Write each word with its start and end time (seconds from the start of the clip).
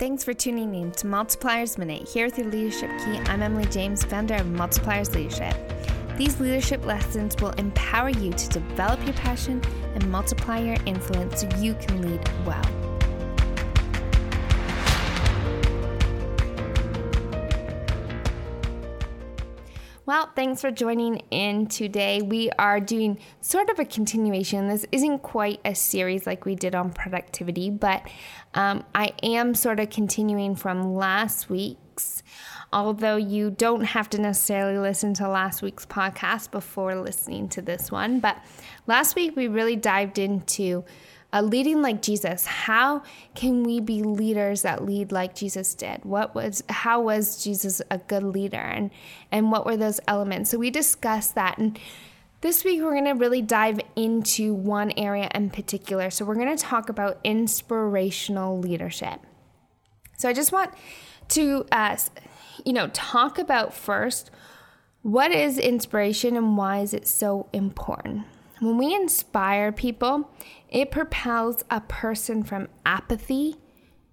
Thanks 0.00 0.24
for 0.24 0.32
tuning 0.32 0.74
in 0.74 0.92
to 0.92 1.06
Multipliers 1.06 1.76
Minute. 1.76 2.08
Here 2.08 2.24
with 2.24 2.38
your 2.38 2.46
Leadership 2.46 2.88
Key, 3.00 3.18
I'm 3.26 3.42
Emily 3.42 3.66
James, 3.66 4.02
founder 4.02 4.36
of 4.36 4.46
Multipliers 4.46 5.14
Leadership. 5.14 5.54
These 6.16 6.40
leadership 6.40 6.86
lessons 6.86 7.36
will 7.38 7.50
empower 7.58 8.08
you 8.08 8.32
to 8.32 8.48
develop 8.48 9.04
your 9.04 9.12
passion 9.12 9.60
and 9.94 10.10
multiply 10.10 10.58
your 10.58 10.78
influence 10.86 11.42
so 11.42 11.50
you 11.58 11.74
can 11.74 12.00
lead 12.00 12.26
well. 12.46 12.89
Well, 20.10 20.28
thanks 20.34 20.60
for 20.60 20.72
joining 20.72 21.18
in 21.30 21.68
today. 21.68 22.20
We 22.20 22.50
are 22.58 22.80
doing 22.80 23.20
sort 23.40 23.70
of 23.70 23.78
a 23.78 23.84
continuation. 23.84 24.66
This 24.66 24.84
isn't 24.90 25.20
quite 25.20 25.60
a 25.64 25.72
series 25.72 26.26
like 26.26 26.44
we 26.44 26.56
did 26.56 26.74
on 26.74 26.90
productivity, 26.90 27.70
but 27.70 28.02
um, 28.54 28.82
I 28.92 29.12
am 29.22 29.54
sort 29.54 29.78
of 29.78 29.88
continuing 29.90 30.56
from 30.56 30.96
last 30.96 31.48
week's. 31.48 32.24
Although 32.72 33.18
you 33.18 33.52
don't 33.52 33.82
have 33.82 34.10
to 34.10 34.20
necessarily 34.20 34.78
listen 34.78 35.14
to 35.14 35.28
last 35.28 35.62
week's 35.62 35.86
podcast 35.86 36.50
before 36.50 36.96
listening 36.96 37.48
to 37.50 37.62
this 37.62 37.92
one. 37.92 38.18
But 38.18 38.36
last 38.88 39.14
week 39.14 39.36
we 39.36 39.46
really 39.46 39.76
dived 39.76 40.18
into 40.18 40.84
uh, 41.32 41.42
leading 41.42 41.82
like 41.82 42.02
Jesus. 42.02 42.46
How 42.46 43.02
can 43.34 43.62
we 43.62 43.80
be 43.80 44.02
leaders 44.02 44.62
that 44.62 44.84
lead 44.84 45.12
like 45.12 45.34
Jesus 45.34 45.74
did? 45.74 46.04
What 46.04 46.34
was 46.34 46.62
how 46.68 47.00
was 47.00 47.42
Jesus 47.42 47.80
a 47.90 47.98
good 47.98 48.22
leader 48.22 48.58
and 48.58 48.90
and 49.30 49.52
what 49.52 49.64
were 49.64 49.76
those 49.76 50.00
elements? 50.08 50.50
So 50.50 50.58
we 50.58 50.70
discussed 50.70 51.34
that 51.34 51.58
and 51.58 51.78
this 52.40 52.64
week 52.64 52.80
we're 52.80 52.92
going 52.92 53.04
to 53.04 53.12
really 53.12 53.42
dive 53.42 53.80
into 53.96 54.54
one 54.54 54.92
area 54.96 55.30
in 55.34 55.50
particular. 55.50 56.10
So 56.10 56.24
we're 56.24 56.36
going 56.36 56.56
to 56.56 56.62
talk 56.62 56.88
about 56.88 57.20
inspirational 57.22 58.58
leadership. 58.58 59.20
So 60.16 60.28
I 60.28 60.32
just 60.32 60.50
want 60.50 60.72
to 61.28 61.66
uh, 61.70 61.96
you 62.64 62.72
know 62.72 62.88
talk 62.88 63.38
about 63.38 63.72
first 63.72 64.30
what 65.02 65.30
is 65.30 65.58
inspiration 65.58 66.36
and 66.36 66.58
why 66.58 66.80
is 66.80 66.92
it 66.92 67.06
so 67.06 67.48
important? 67.52 68.26
When 68.60 68.76
we 68.76 68.94
inspire 68.94 69.72
people, 69.72 70.30
it 70.68 70.90
propels 70.90 71.64
a 71.70 71.80
person 71.80 72.42
from 72.44 72.68
apathy 72.84 73.56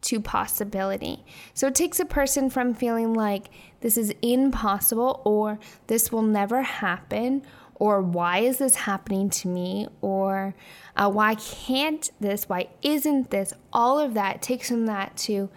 to 0.02 0.22
possibility. 0.22 1.26
So 1.54 1.68
it 1.68 1.76
takes 1.76 2.00
a 2.00 2.06
person 2.06 2.50
from 2.50 2.74
feeling 2.74 3.14
like 3.14 3.50
this 3.82 3.98
is 3.98 4.14
impossible 4.22 5.22
or 5.26 5.60
this 5.88 6.12
will 6.12 6.22
never 6.22 6.62
happen 6.62 7.44
or 7.76 8.02
why 8.02 8.40
is 8.40 8.58
this 8.58 8.76
happening 8.76 9.30
to 9.30 9.48
me 9.48 9.88
or 10.02 10.56
uh, 10.96 11.10
why 11.10 11.36
can't 11.36 12.10
this 12.20 12.48
why 12.48 12.70
isn't 12.82 13.30
this? 13.32 13.54
All 13.74 14.00
of 14.00 14.14
that 14.14 14.42
takes 14.42 14.70
from 14.70 14.86
that 14.86 15.16
to 15.18 15.50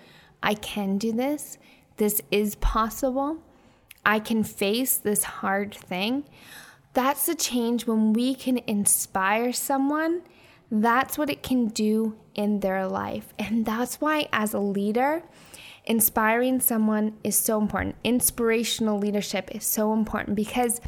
i 0.43 0.55
can 0.55 0.99
do 0.99 1.13
this. 1.13 1.59
This 1.97 2.21
is 2.31 2.57
possible. 2.57 3.39
I 4.05 4.19
can 4.19 4.43
face 4.43 4.97
this 4.97 5.23
hard 5.25 5.75
thing 5.75 6.25
that's 6.93 7.27
the 7.27 7.35
change 7.35 7.87
when 7.87 8.13
we 8.13 8.35
can 8.35 8.59
inspire 8.67 9.53
someone. 9.53 10.23
That's 10.71 11.19
what 11.19 11.31
it 11.31 11.43
can 11.43 11.67
do 11.69 12.17
in 12.35 12.61
their 12.61 12.87
life. 12.87 13.33
And 13.39 13.65
that's 13.67 14.01
why, 14.01 14.29
as 14.33 14.55
a 14.55 14.61
leader, 14.61 15.23
inspiring 15.85 16.61
someone 16.61 17.17
is 17.25 17.39
so 17.39 17.61
important. 17.61 17.97
Inspirational 18.05 18.99
leadership 18.99 19.51
is 19.55 19.65
so 19.65 19.93
important 19.93 20.37
because 20.37 20.81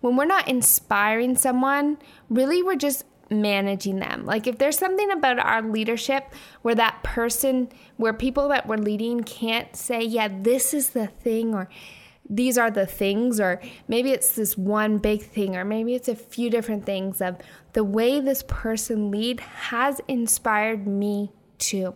when 0.00 0.16
we're 0.16 0.24
not 0.24 0.48
inspiring 0.48 1.36
someone, 1.36 1.98
really 2.30 2.62
we're 2.62 2.76
just 2.76 3.04
managing 3.30 3.98
them. 3.98 4.24
Like 4.24 4.46
if 4.46 4.58
there's 4.58 4.78
something 4.78 5.10
about 5.10 5.38
our 5.38 5.62
leadership 5.62 6.32
where 6.62 6.74
that 6.74 7.02
person, 7.02 7.68
where 7.96 8.12
people 8.12 8.48
that 8.48 8.66
we're 8.66 8.76
leading 8.76 9.22
can't 9.22 9.74
say, 9.76 10.02
yeah, 10.02 10.28
this 10.28 10.72
is 10.72 10.90
the 10.90 11.08
thing, 11.08 11.54
or 11.54 11.68
these 12.30 12.58
are 12.58 12.70
the 12.70 12.86
things, 12.86 13.40
or 13.40 13.60
maybe 13.86 14.10
it's 14.10 14.34
this 14.34 14.56
one 14.56 14.98
big 14.98 15.22
thing, 15.22 15.56
or 15.56 15.64
maybe 15.64 15.94
it's 15.94 16.08
a 16.08 16.14
few 16.14 16.50
different 16.50 16.84
things 16.84 17.20
of 17.20 17.38
the 17.72 17.84
way 17.84 18.20
this 18.20 18.42
person 18.46 19.10
lead 19.10 19.40
has 19.40 20.00
inspired 20.08 20.86
me 20.86 21.30
too. 21.58 21.94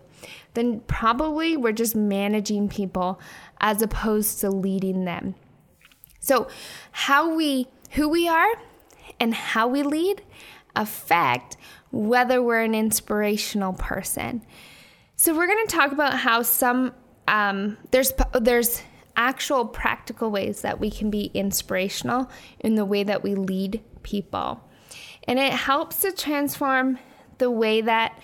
Then 0.54 0.80
probably 0.80 1.56
we're 1.56 1.72
just 1.72 1.94
managing 1.94 2.68
people 2.68 3.20
as 3.60 3.82
opposed 3.82 4.40
to 4.40 4.50
leading 4.50 5.04
them. 5.04 5.34
So, 6.20 6.48
how 6.92 7.34
we, 7.34 7.68
who 7.92 8.08
we 8.08 8.28
are, 8.28 8.52
and 9.18 9.34
how 9.34 9.68
we 9.68 9.82
lead 9.82 10.22
affect 10.74 11.56
whether 11.90 12.42
we're 12.42 12.62
an 12.62 12.74
inspirational 12.74 13.72
person. 13.72 14.42
So, 15.16 15.34
we're 15.34 15.46
going 15.46 15.66
to 15.66 15.74
talk 15.74 15.92
about 15.92 16.14
how 16.14 16.42
some 16.42 16.94
um, 17.28 17.76
there's 17.90 18.12
there's 18.40 18.82
actual 19.16 19.66
practical 19.66 20.30
ways 20.30 20.62
that 20.62 20.80
we 20.80 20.90
can 20.90 21.10
be 21.10 21.30
inspirational 21.34 22.30
in 22.60 22.74
the 22.74 22.84
way 22.84 23.02
that 23.02 23.22
we 23.22 23.34
lead 23.34 23.82
people. 24.02 24.68
And 25.24 25.38
it 25.38 25.52
helps 25.52 26.00
to 26.00 26.12
transform 26.12 26.98
the 27.38 27.50
way 27.50 27.80
that 27.80 28.18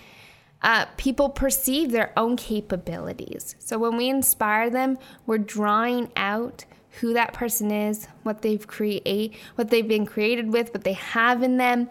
uh, 0.61 0.85
people 0.97 1.29
perceive 1.29 1.91
their 1.91 2.11
own 2.17 2.35
capabilities. 2.35 3.55
So 3.59 3.77
when 3.77 3.95
we 3.95 4.09
inspire 4.09 4.69
them, 4.69 4.97
we're 5.25 5.37
drawing 5.37 6.11
out 6.15 6.65
who 6.99 7.13
that 7.13 7.33
person 7.33 7.71
is, 7.71 8.07
what 8.23 8.41
they've 8.41 8.65
create, 8.65 9.35
what 9.55 9.69
they've 9.69 9.87
been 9.87 10.05
created 10.05 10.51
with, 10.51 10.73
what 10.73 10.83
they 10.83 10.93
have 10.93 11.43
in 11.43 11.57
them. 11.57 11.89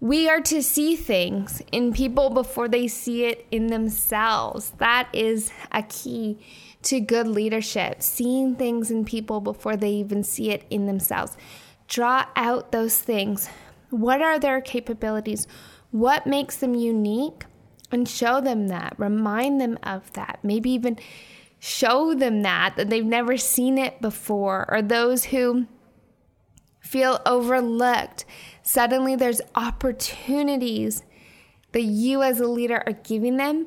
We 0.00 0.28
are 0.28 0.40
to 0.42 0.62
see 0.62 0.96
things 0.96 1.62
in 1.72 1.92
people 1.92 2.30
before 2.30 2.68
they 2.68 2.88
see 2.88 3.24
it 3.24 3.46
in 3.50 3.68
themselves. 3.68 4.70
That 4.78 5.08
is 5.12 5.50
a 5.72 5.82
key 5.82 6.38
to 6.82 7.00
good 7.00 7.26
leadership, 7.26 8.02
seeing 8.02 8.54
things 8.54 8.90
in 8.90 9.04
people 9.04 9.40
before 9.40 9.76
they 9.76 9.90
even 9.90 10.22
see 10.22 10.50
it 10.50 10.64
in 10.70 10.86
themselves. 10.86 11.36
Draw 11.88 12.26
out 12.36 12.72
those 12.72 12.98
things. 12.98 13.48
What 13.90 14.22
are 14.22 14.38
their 14.38 14.60
capabilities? 14.60 15.46
What 15.90 16.26
makes 16.26 16.56
them 16.56 16.74
unique? 16.74 17.44
And 17.90 18.06
show 18.08 18.40
them 18.40 18.68
that. 18.68 18.94
Remind 18.98 19.60
them 19.60 19.78
of 19.82 20.12
that. 20.12 20.40
Maybe 20.42 20.70
even 20.70 20.98
show 21.58 22.14
them 22.14 22.42
that, 22.42 22.76
that 22.76 22.90
they've 22.90 23.04
never 23.04 23.36
seen 23.36 23.78
it 23.78 24.00
before, 24.00 24.66
or 24.68 24.82
those 24.82 25.24
who 25.24 25.66
feel 26.80 27.20
overlooked. 27.26 28.24
Suddenly, 28.62 29.16
there's 29.16 29.40
opportunities 29.54 31.02
that 31.72 31.82
you 31.82 32.22
as 32.22 32.40
a 32.40 32.46
leader 32.46 32.82
are 32.86 32.92
giving 32.92 33.36
them 33.36 33.66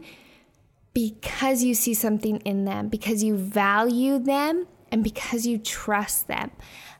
because 0.93 1.63
you 1.63 1.73
see 1.73 1.93
something 1.93 2.37
in 2.37 2.65
them, 2.65 2.89
because 2.89 3.23
you 3.23 3.35
value 3.37 4.19
them, 4.19 4.67
and 4.91 5.03
because 5.03 5.45
you 5.45 5.57
trust 5.57 6.27
them. 6.27 6.51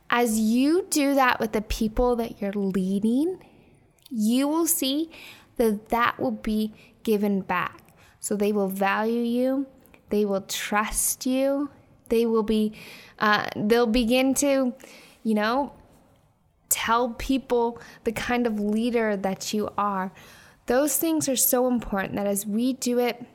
As 0.09 0.39
you 0.39 0.87
do 0.89 1.13
that 1.15 1.39
with 1.39 1.51
the 1.51 1.61
people 1.61 2.15
that 2.17 2.41
you're 2.41 2.53
leading, 2.53 3.39
you 4.09 4.47
will 4.47 4.67
see 4.67 5.09
that 5.57 5.89
that 5.89 6.19
will 6.19 6.31
be 6.31 6.73
given 7.03 7.41
back. 7.41 7.81
So 8.19 8.35
they 8.35 8.51
will 8.51 8.67
value 8.67 9.21
you, 9.21 9.67
they 10.09 10.25
will 10.25 10.41
trust 10.41 11.25
you, 11.25 11.69
they 12.09 12.25
will 12.25 12.43
be, 12.43 12.73
uh, 13.19 13.47
they'll 13.55 13.87
begin 13.87 14.33
to, 14.35 14.73
you 15.23 15.33
know, 15.33 15.73
tell 16.69 17.09
people 17.11 17.81
the 18.03 18.11
kind 18.11 18.45
of 18.45 18.59
leader 18.59 19.17
that 19.17 19.53
you 19.53 19.69
are. 19.77 20.11
Those 20.67 20.97
things 20.97 21.27
are 21.27 21.35
so 21.35 21.67
important 21.67 22.15
that 22.15 22.27
as 22.27 22.45
we 22.45 22.73
do 22.73 22.99
it 22.99 23.25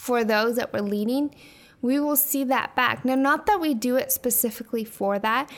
for 0.00 0.24
those 0.24 0.56
that 0.56 0.72
we're 0.72 0.80
leading, 0.80 1.34
we 1.82 2.00
will 2.00 2.16
see 2.16 2.42
that 2.44 2.74
back. 2.74 3.04
Now, 3.04 3.16
not 3.16 3.44
that 3.44 3.60
we 3.60 3.74
do 3.74 3.96
it 3.96 4.10
specifically 4.10 4.82
for 4.82 5.18
that, 5.18 5.50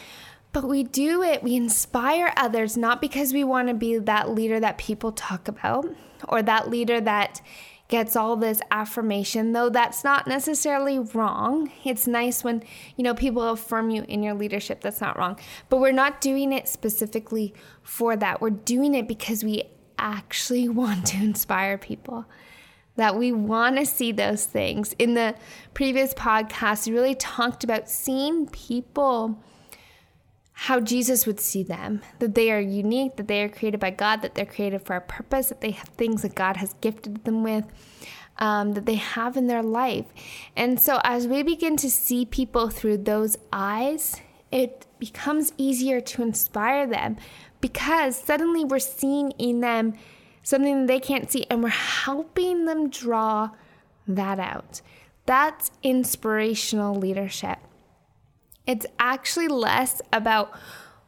but 0.53 0.65
we 0.65 0.83
do 0.83 1.23
it, 1.23 1.45
we 1.45 1.55
inspire 1.55 2.33
others, 2.37 2.77
not 2.77 3.01
because 3.01 3.33
we 3.33 3.45
want 3.45 3.69
to 3.69 3.75
be 3.75 3.99
that 3.99 4.31
leader 4.31 4.59
that 4.59 4.79
people 4.79 5.13
talk 5.13 5.47
about 5.47 5.87
or 6.29 6.43
that 6.43 6.69
leader 6.69 7.01
that 7.01 7.41
gets 7.87 8.17
all 8.17 8.37
this 8.37 8.61
affirmation, 8.73 9.53
though 9.53 9.71
that's 9.71 10.03
not 10.03 10.27
necessarily 10.27 10.99
wrong. 10.99 11.71
It's 11.85 12.09
nice 12.09 12.43
when, 12.43 12.65
you 12.97 13.05
know, 13.05 13.15
people 13.15 13.43
affirm 13.49 13.91
you 13.91 14.05
in 14.09 14.25
your 14.25 14.35
leadership. 14.35 14.81
That's 14.81 15.01
not 15.01 15.17
wrong. 15.17 15.39
But 15.69 15.79
we're 15.79 15.93
not 15.93 16.21
doing 16.21 16.53
it 16.53 16.67
specifically 16.67 17.55
for 17.83 18.17
that. 18.17 18.41
We're 18.41 18.51
doing 18.51 18.95
it 18.95 19.07
because 19.07 19.45
we 19.45 19.63
actually 19.99 20.69
want 20.81 21.07
to 21.07 21.19
inspire 21.19 21.79
people 21.79 22.27
that 22.97 23.17
we 23.17 23.33
want 23.33 23.79
to 23.79 23.87
see 23.87 24.13
those 24.13 24.45
things. 24.45 24.93
In 24.99 25.15
the 25.15 25.35
previous 25.75 26.15
podcast, 26.15 26.87
we 26.87 26.95
really 26.95 27.15
talked 27.15 27.65
about 27.65 27.89
seeing 27.89 28.47
people 28.49 29.43
how 30.53 30.79
Jesus 30.79 31.27
would 31.27 31.41
see 31.41 31.63
them 31.63 32.03
that 32.19 32.35
they 32.35 32.53
are 32.53 32.61
unique, 32.61 33.17
that 33.17 33.27
they 33.27 33.43
are 33.43 33.49
created 33.49 33.81
by 33.81 33.91
God, 33.91 34.23
that 34.23 34.35
they're 34.35 34.47
created 34.47 34.83
for 34.83 34.95
a 34.95 35.01
purpose, 35.01 35.49
that 35.49 35.61
they 35.61 35.71
have 35.71 35.89
things 35.89 36.23
that 36.23 36.35
God 36.35 36.59
has 36.59 36.75
gifted 36.81 37.25
them 37.25 37.43
with. 37.43 37.65
Um, 38.39 38.73
that 38.73 38.87
they 38.87 38.95
have 38.95 39.37
in 39.37 39.47
their 39.47 39.63
life. 39.63 40.07
And 40.57 40.81
so, 40.81 41.01
as 41.05 41.29
we 41.29 41.43
begin 41.43 41.77
to 41.77 41.91
see 41.91 42.25
people 42.25 42.71
through 42.71 42.97
those 42.99 43.37
eyes, 43.53 44.23
it 44.51 44.87
becomes 44.99 45.53
easier 45.59 46.01
to 46.01 46.23
inspire 46.23 46.87
them 46.87 47.19
because 47.61 48.17
suddenly 48.17 48.65
we're 48.65 48.79
seeing 48.79 49.33
in 49.33 49.61
them 49.61 49.95
something 50.43 50.87
they 50.87 51.01
can't 51.01 51.31
see, 51.31 51.47
and 51.51 51.63
we're 51.63 51.69
helping 51.71 52.65
them 52.65 52.91
draw 52.91 53.51
that 54.07 54.39
out. 54.39 54.81
That's 55.27 55.71
inspirational 55.83 56.95
leadership. 56.95 57.59
It's 58.67 58.87
actually 58.99 59.49
less 59.49 60.01
about 60.13 60.53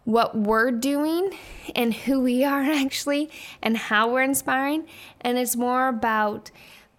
what 0.05 0.37
we're 0.37 0.71
doing 0.71 1.37
and 1.75 1.95
who 1.95 2.21
we 2.21 2.45
are 2.45 2.63
actually 2.65 3.31
and 3.63 3.77
how 3.77 4.13
we're 4.13 4.23
inspiring, 4.23 4.87
and 5.21 5.39
it's 5.39 5.57
more 5.57 5.89
about 5.89 6.51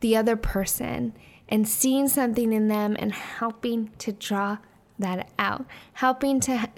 the 0.01 0.17
other 0.17 0.35
person 0.35 1.13
and 1.47 1.67
seeing 1.67 2.07
something 2.07 2.51
in 2.53 2.67
them 2.67 2.95
and 2.97 3.13
helping 3.13 3.91
to 3.99 4.11
draw 4.11 4.57
that 4.99 5.29
out, 5.37 5.65
helping 5.93 6.39
to 6.41 6.69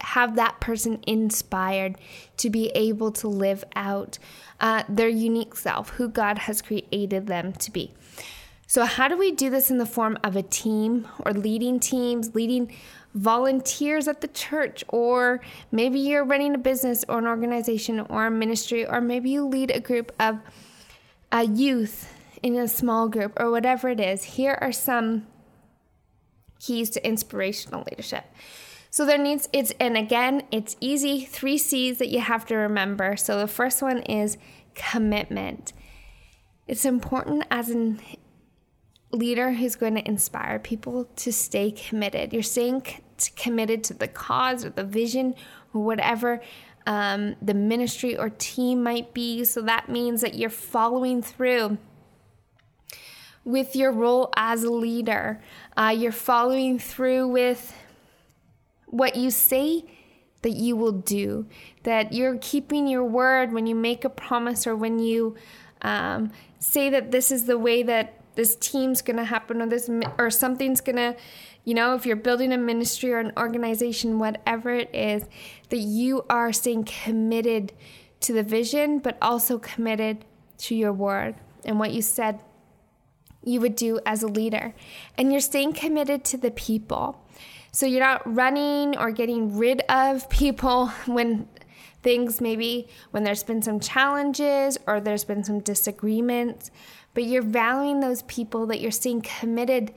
have 0.00 0.36
that 0.36 0.60
person 0.60 1.00
inspired 1.06 1.98
to 2.38 2.50
be 2.50 2.68
able 2.74 3.10
to 3.12 3.28
live 3.28 3.64
out 3.74 4.18
uh, 4.60 4.84
their 4.88 5.08
unique 5.08 5.56
self, 5.56 5.90
who 5.90 6.08
God 6.08 6.38
has 6.38 6.62
created 6.62 7.26
them 7.26 7.52
to 7.54 7.70
be. 7.70 7.92
So, 8.68 8.84
how 8.84 9.06
do 9.08 9.16
we 9.16 9.30
do 9.30 9.48
this 9.48 9.70
in 9.70 9.78
the 9.78 9.86
form 9.86 10.18
of 10.24 10.34
a 10.34 10.42
team 10.42 11.06
or 11.24 11.32
leading 11.32 11.78
teams, 11.78 12.34
leading 12.34 12.72
volunteers 13.14 14.08
at 14.08 14.20
the 14.20 14.28
church, 14.28 14.84
or 14.88 15.40
maybe 15.70 16.00
you're 16.00 16.24
running 16.24 16.54
a 16.54 16.58
business 16.58 17.04
or 17.08 17.18
an 17.18 17.26
organization 17.26 18.00
or 18.00 18.26
a 18.26 18.30
ministry, 18.30 18.84
or 18.84 19.00
maybe 19.00 19.30
you 19.30 19.46
lead 19.46 19.70
a 19.70 19.80
group 19.80 20.12
of 20.18 20.40
uh, 21.30 21.46
youth 21.48 22.12
in 22.42 22.56
a 22.56 22.66
small 22.66 23.08
group 23.08 23.32
or 23.38 23.50
whatever 23.52 23.88
it 23.88 24.00
is? 24.00 24.24
Here 24.24 24.58
are 24.60 24.72
some 24.72 25.26
keys 26.66 26.90
to 26.90 27.06
inspirational 27.06 27.84
leadership. 27.90 28.24
So 28.90 29.04
there 29.04 29.18
needs 29.18 29.48
it's 29.52 29.72
and 29.78 29.96
again, 29.96 30.42
it's 30.50 30.76
easy, 30.80 31.24
3 31.24 31.58
C's 31.58 31.98
that 31.98 32.08
you 32.08 32.20
have 32.20 32.46
to 32.46 32.56
remember. 32.56 33.16
So 33.16 33.38
the 33.38 33.46
first 33.46 33.82
one 33.82 33.98
is 33.98 34.38
commitment. 34.74 35.72
It's 36.66 36.84
important 36.84 37.44
as 37.50 37.70
a 37.70 37.96
leader 39.12 39.52
who's 39.52 39.76
going 39.76 39.94
to 39.94 40.06
inspire 40.06 40.58
people 40.58 41.04
to 41.16 41.32
stay 41.32 41.70
committed. 41.70 42.32
You're 42.32 42.42
staying 42.42 42.84
c- 43.18 43.32
committed 43.36 43.84
to 43.84 43.94
the 43.94 44.08
cause 44.08 44.64
or 44.64 44.70
the 44.70 44.84
vision 44.84 45.34
or 45.72 45.84
whatever 45.84 46.40
um, 46.86 47.36
the 47.42 47.54
ministry 47.54 48.16
or 48.16 48.30
team 48.30 48.82
might 48.82 49.12
be. 49.12 49.44
So 49.44 49.60
that 49.62 49.88
means 49.88 50.20
that 50.22 50.34
you're 50.34 50.50
following 50.50 51.22
through 51.22 51.78
with 53.46 53.76
your 53.76 53.92
role 53.92 54.30
as 54.36 54.64
a 54.64 54.70
leader. 54.70 55.40
Uh, 55.76 55.94
you're 55.96 56.12
following 56.12 56.78
through 56.78 57.28
with 57.28 57.72
what 58.86 59.14
you 59.14 59.30
say 59.30 59.84
that 60.42 60.50
you 60.50 60.76
will 60.76 60.92
do, 60.92 61.46
that 61.84 62.12
you're 62.12 62.38
keeping 62.40 62.88
your 62.88 63.04
word 63.04 63.52
when 63.52 63.66
you 63.66 63.74
make 63.74 64.04
a 64.04 64.10
promise 64.10 64.66
or 64.66 64.76
when 64.76 64.98
you 64.98 65.36
um, 65.82 66.32
say 66.58 66.90
that 66.90 67.12
this 67.12 67.30
is 67.30 67.46
the 67.46 67.56
way 67.56 67.84
that 67.84 68.20
this 68.34 68.56
team's 68.56 69.00
going 69.00 69.16
to 69.16 69.24
happen 69.24 69.62
or 69.62 69.66
this 69.66 69.88
or 70.18 70.28
something's 70.28 70.80
going 70.80 70.96
to 70.96 71.16
you 71.64 71.72
know 71.72 71.94
if 71.94 72.04
you're 72.04 72.16
building 72.16 72.52
a 72.52 72.58
ministry 72.58 73.12
or 73.12 73.18
an 73.18 73.32
organization 73.36 74.18
whatever 74.18 74.70
it 74.70 74.94
is 74.94 75.24
that 75.70 75.78
you 75.78 76.22
are 76.28 76.52
staying 76.52 76.84
committed 76.84 77.72
to 78.20 78.34
the 78.34 78.42
vision 78.42 78.98
but 78.98 79.16
also 79.22 79.58
committed 79.58 80.24
to 80.58 80.74
your 80.74 80.92
word 80.92 81.34
and 81.64 81.78
what 81.78 81.92
you 81.92 82.02
said 82.02 82.40
you 83.46 83.60
would 83.60 83.76
do 83.76 84.00
as 84.04 84.22
a 84.22 84.26
leader. 84.26 84.74
And 85.16 85.30
you're 85.30 85.40
staying 85.40 85.72
committed 85.72 86.24
to 86.24 86.36
the 86.36 86.50
people. 86.50 87.24
So 87.72 87.86
you're 87.86 88.00
not 88.00 88.22
running 88.34 88.96
or 88.98 89.10
getting 89.10 89.56
rid 89.56 89.82
of 89.88 90.28
people 90.30 90.88
when 91.06 91.48
things 92.02 92.40
maybe 92.40 92.88
when 93.10 93.24
there's 93.24 93.42
been 93.42 93.62
some 93.62 93.80
challenges 93.80 94.78
or 94.86 95.00
there's 95.00 95.24
been 95.24 95.42
some 95.42 95.60
disagreements, 95.60 96.70
but 97.14 97.24
you're 97.24 97.42
valuing 97.42 98.00
those 98.00 98.22
people 98.22 98.66
that 98.66 98.80
you're 98.80 98.90
staying 98.90 99.22
committed 99.22 99.92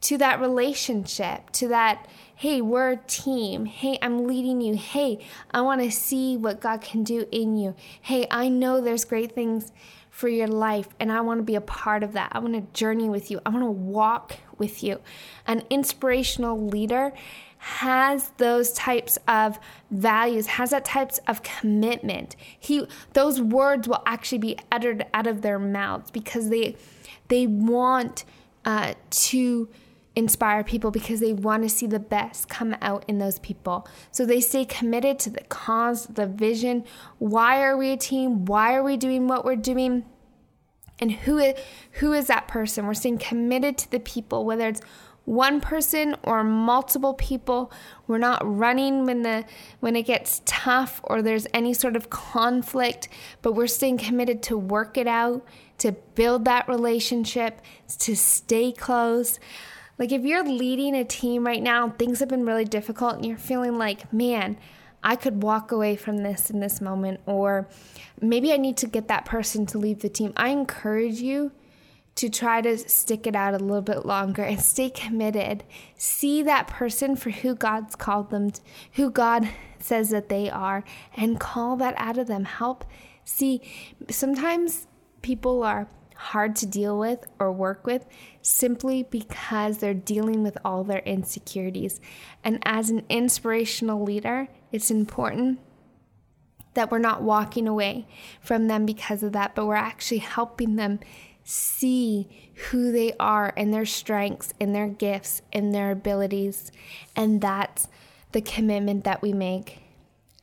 to 0.00 0.16
that 0.16 0.40
relationship, 0.40 1.50
to 1.50 1.68
that, 1.68 2.06
hey, 2.36 2.60
we're 2.60 2.92
a 2.92 2.96
team. 2.96 3.66
Hey, 3.66 3.98
I'm 4.00 4.26
leading 4.26 4.60
you. 4.60 4.74
Hey, 4.74 5.18
I 5.50 5.60
want 5.60 5.82
to 5.82 5.90
see 5.90 6.36
what 6.36 6.60
God 6.60 6.80
can 6.80 7.04
do 7.04 7.26
in 7.30 7.56
you. 7.56 7.74
Hey, 8.00 8.26
I 8.30 8.48
know 8.48 8.80
there's 8.80 9.04
great 9.04 9.32
things 9.32 9.72
for 10.20 10.28
your 10.28 10.48
life. 10.48 10.86
And 11.00 11.10
I 11.10 11.22
want 11.22 11.38
to 11.38 11.44
be 11.44 11.54
a 11.54 11.62
part 11.62 12.02
of 12.02 12.12
that. 12.12 12.28
I 12.32 12.40
want 12.40 12.52
to 12.52 12.60
journey 12.78 13.08
with 13.08 13.30
you. 13.30 13.40
I 13.46 13.48
want 13.48 13.62
to 13.62 13.70
walk 13.70 14.36
with 14.58 14.82
you. 14.82 15.00
An 15.46 15.62
inspirational 15.70 16.60
leader 16.60 17.14
has 17.56 18.28
those 18.36 18.72
types 18.72 19.18
of 19.26 19.58
values, 19.90 20.46
has 20.46 20.70
that 20.70 20.84
types 20.84 21.20
of 21.26 21.42
commitment. 21.42 22.36
He 22.58 22.86
those 23.14 23.40
words 23.40 23.88
will 23.88 24.02
actually 24.04 24.38
be 24.38 24.58
uttered 24.70 25.06
out 25.14 25.26
of 25.26 25.40
their 25.40 25.58
mouths 25.58 26.10
because 26.10 26.50
they 26.50 26.76
they 27.28 27.46
want 27.46 28.24
uh, 28.66 28.94
to 29.10 29.68
inspire 30.20 30.62
people 30.62 30.92
because 30.92 31.18
they 31.18 31.32
want 31.32 31.64
to 31.64 31.68
see 31.68 31.86
the 31.86 31.98
best 31.98 32.48
come 32.48 32.76
out 32.80 33.04
in 33.08 33.18
those 33.18 33.40
people. 33.40 33.88
So 34.12 34.24
they 34.24 34.40
stay 34.40 34.64
committed 34.64 35.18
to 35.20 35.30
the 35.30 35.42
cause, 35.44 36.06
the 36.06 36.26
vision. 36.26 36.84
Why 37.18 37.62
are 37.62 37.76
we 37.76 37.90
a 37.90 37.96
team? 37.96 38.44
Why 38.44 38.74
are 38.74 38.84
we 38.84 38.96
doing 38.96 39.26
what 39.26 39.44
we're 39.44 39.56
doing? 39.56 40.04
And 41.00 41.10
who 41.10 41.38
is, 41.38 41.58
who 41.92 42.12
is 42.12 42.28
that 42.28 42.46
person? 42.46 42.86
We're 42.86 42.94
staying 42.94 43.18
committed 43.18 43.76
to 43.78 43.90
the 43.90 44.00
people, 44.00 44.44
whether 44.44 44.68
it's 44.68 44.82
one 45.24 45.60
person 45.60 46.16
or 46.22 46.42
multiple 46.42 47.14
people. 47.14 47.72
We're 48.06 48.18
not 48.18 48.40
running 48.42 49.06
when 49.06 49.22
the 49.22 49.44
when 49.80 49.96
it 49.96 50.02
gets 50.02 50.42
tough 50.44 51.00
or 51.04 51.22
there's 51.22 51.46
any 51.54 51.74
sort 51.74 51.96
of 51.96 52.10
conflict, 52.10 53.08
but 53.42 53.52
we're 53.52 53.66
staying 53.66 53.98
committed 53.98 54.42
to 54.44 54.58
work 54.58 54.98
it 54.98 55.06
out, 55.06 55.46
to 55.78 55.92
build 55.92 56.44
that 56.46 56.68
relationship, 56.68 57.60
to 57.98 58.16
stay 58.16 58.72
close. 58.72 59.38
Like 60.00 60.12
if 60.12 60.22
you're 60.22 60.42
leading 60.42 60.94
a 60.96 61.04
team 61.04 61.46
right 61.46 61.62
now, 61.62 61.90
things 61.90 62.20
have 62.20 62.28
been 62.30 62.46
really 62.46 62.64
difficult 62.64 63.16
and 63.16 63.26
you're 63.26 63.36
feeling 63.36 63.76
like, 63.76 64.10
man, 64.10 64.56
I 65.02 65.14
could 65.14 65.42
walk 65.42 65.72
away 65.72 65.94
from 65.96 66.18
this 66.18 66.50
in 66.50 66.60
this 66.60 66.80
moment, 66.80 67.20
or 67.26 67.68
maybe 68.20 68.52
I 68.52 68.56
need 68.56 68.78
to 68.78 68.86
get 68.86 69.08
that 69.08 69.26
person 69.26 69.66
to 69.66 69.78
leave 69.78 70.00
the 70.00 70.08
team. 70.08 70.32
I 70.36 70.48
encourage 70.48 71.20
you 71.20 71.52
to 72.16 72.28
try 72.28 72.60
to 72.60 72.76
stick 72.76 73.26
it 73.26 73.36
out 73.36 73.54
a 73.54 73.58
little 73.58 73.82
bit 73.82 74.04
longer 74.04 74.42
and 74.42 74.60
stay 74.60 74.90
committed. 74.90 75.64
See 75.96 76.42
that 76.42 76.66
person 76.66 77.14
for 77.14 77.30
who 77.30 77.54
God's 77.54 77.94
called 77.94 78.30
them, 78.30 78.50
to, 78.50 78.60
who 78.92 79.10
God 79.10 79.48
says 79.78 80.10
that 80.10 80.28
they 80.28 80.50
are, 80.50 80.82
and 81.14 81.38
call 81.38 81.76
that 81.76 81.94
out 81.96 82.18
of 82.18 82.26
them. 82.26 82.44
Help 82.44 82.84
see. 83.24 83.62
Sometimes 84.08 84.86
people 85.22 85.62
are 85.62 85.88
hard 86.20 86.54
to 86.54 86.66
deal 86.66 86.98
with 86.98 87.26
or 87.38 87.50
work 87.50 87.86
with 87.86 88.04
simply 88.42 89.02
because 89.02 89.78
they're 89.78 89.94
dealing 89.94 90.42
with 90.42 90.58
all 90.64 90.84
their 90.84 91.00
insecurities. 91.00 91.98
And 92.44 92.58
as 92.64 92.90
an 92.90 93.04
inspirational 93.08 94.04
leader, 94.04 94.48
it's 94.70 94.90
important 94.90 95.60
that 96.74 96.90
we're 96.90 96.98
not 96.98 97.22
walking 97.22 97.66
away 97.66 98.06
from 98.40 98.68
them 98.68 98.84
because 98.84 99.22
of 99.22 99.32
that, 99.32 99.54
but 99.54 99.66
we're 99.66 99.74
actually 99.74 100.18
helping 100.18 100.76
them 100.76 101.00
see 101.42 102.28
who 102.68 102.92
they 102.92 103.14
are 103.18 103.52
and 103.56 103.72
their 103.72 103.86
strengths 103.86 104.52
and 104.60 104.74
their 104.74 104.88
gifts 104.88 105.40
and 105.52 105.74
their 105.74 105.90
abilities. 105.90 106.70
And 107.16 107.40
that's 107.40 107.88
the 108.32 108.42
commitment 108.42 109.04
that 109.04 109.22
we 109.22 109.32
make 109.32 109.78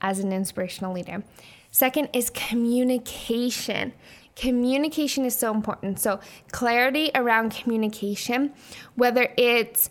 as 0.01 0.19
an 0.19 0.33
inspirational 0.33 0.93
leader. 0.93 1.23
Second 1.69 2.09
is 2.13 2.31
communication. 2.31 3.93
Communication 4.37 5.25
is 5.25 5.35
so 5.35 5.51
important. 5.51 5.99
So, 5.99 6.19
clarity 6.51 7.09
around 7.15 7.51
communication, 7.51 8.53
whether 8.95 9.33
it's 9.35 9.89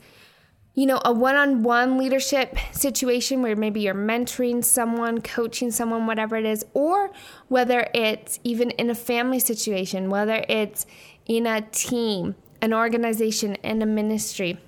you 0.76 0.84
know, 0.84 1.00
a 1.06 1.12
one 1.12 1.36
on 1.36 1.62
one 1.62 1.96
leadership 1.96 2.54
situation 2.70 3.40
where 3.40 3.56
maybe 3.56 3.80
you're 3.80 3.94
mentoring 3.94 4.62
someone, 4.62 5.22
coaching 5.22 5.70
someone, 5.70 6.06
whatever 6.06 6.36
it 6.36 6.44
is, 6.44 6.66
or 6.74 7.10
whether 7.48 7.88
it's 7.94 8.38
even 8.44 8.70
in 8.72 8.90
a 8.90 8.94
family 8.94 9.40
situation, 9.40 10.10
whether 10.10 10.44
it's 10.50 10.84
in 11.24 11.46
a 11.46 11.62
team, 11.62 12.36
an 12.60 12.74
organization, 12.74 13.54
in 13.56 13.80
a 13.80 13.86
ministry. 13.86 14.58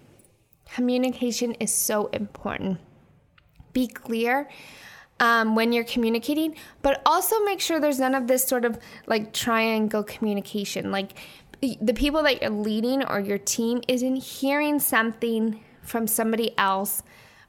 Communication 0.75 1.52
is 1.61 1.70
so 1.70 2.06
important. 2.06 2.78
Be 3.75 3.87
clear 3.87 4.49
um, 5.20 5.54
when 5.54 5.72
you're 5.72 5.84
communicating, 5.84 6.54
but 6.82 7.02
also 7.04 7.42
make 7.44 7.60
sure 7.60 7.80
there's 7.80 7.98
none 7.98 8.14
of 8.14 8.26
this 8.26 8.44
sort 8.44 8.64
of 8.64 8.78
like 9.06 9.32
triangle 9.32 10.02
communication. 10.02 10.90
Like 10.90 11.12
the 11.60 11.94
people 11.94 12.22
that 12.22 12.40
you're 12.40 12.50
leading 12.50 13.04
or 13.04 13.20
your 13.20 13.38
team 13.38 13.82
isn't 13.88 14.16
hearing 14.16 14.78
something 14.78 15.62
from 15.82 16.06
somebody 16.06 16.56
else 16.56 17.02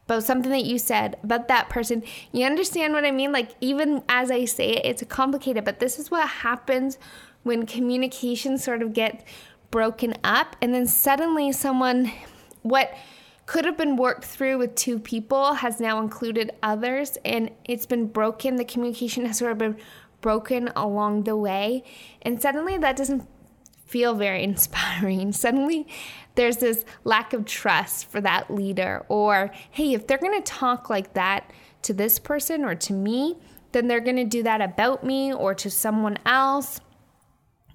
about 0.06 0.24
something 0.24 0.52
that 0.52 0.66
you 0.66 0.80
said 0.80 1.18
about 1.24 1.48
that 1.48 1.70
person. 1.70 2.04
You 2.32 2.46
understand 2.46 2.94
what 2.94 3.06
I 3.06 3.12
mean? 3.12 3.32
Like, 3.32 3.52
even 3.62 4.04
as 4.10 4.32
I 4.32 4.46
say 4.46 4.72
it, 4.72 4.86
it's 4.86 5.04
complicated, 5.04 5.64
but 5.64 5.80
this 5.80 6.00
is 6.00 6.10
what 6.10 6.28
happens 6.28 6.98
when 7.44 7.68
communication 7.68 8.58
sort 8.58 8.82
of 8.82 8.94
gets 8.94 9.24
broken 9.70 10.16
up, 10.24 10.56
and 10.62 10.74
then 10.74 10.88
suddenly 10.88 11.52
someone, 11.52 12.12
what 12.64 12.92
could 13.50 13.66
have 13.66 13.78
been 13.78 13.96
worked 13.96 14.24
through 14.26 14.60
with 14.60 14.76
two 14.76 15.00
people 15.00 15.56
has 15.56 15.80
now 15.80 16.00
included 16.00 16.52
others 16.62 17.18
and 17.26 17.50
it's 17.66 17.88
been 17.88 18.06
broken. 18.06 18.58
The 18.58 18.64
communication 18.64 19.26
has 19.26 19.40
sort 19.40 19.54
of 19.54 19.58
been 19.58 19.76
broken 20.22 20.68
along 20.76 21.24
the 21.24 21.36
way. 21.36 21.84
And 22.22 22.40
suddenly 22.40 22.78
that 22.78 22.96
doesn't 22.96 23.28
feel 23.88 24.14
very 24.14 24.44
inspiring. 24.52 25.32
Suddenly, 25.32 25.88
there's 26.36 26.58
this 26.58 26.86
lack 27.06 27.34
of 27.34 27.46
trust 27.46 28.12
for 28.12 28.22
that 28.22 28.54
leader. 28.54 29.04
Or, 29.10 29.50
hey, 29.72 29.96
if 29.96 30.06
they're 30.06 30.20
going 30.20 30.40
to 30.40 30.44
talk 30.44 30.92
like 30.92 31.16
that 31.16 31.50
to 31.82 31.92
this 31.92 32.20
person 32.20 32.64
or 32.64 32.76
to 32.76 32.94
me, 32.94 33.40
then 33.72 33.88
they're 33.88 34.00
going 34.00 34.18
to 34.18 34.26
do 34.26 34.44
that 34.44 34.62
about 34.62 35.04
me 35.04 35.34
or 35.34 35.56
to 35.56 35.72
someone 35.72 36.20
else. 36.24 36.82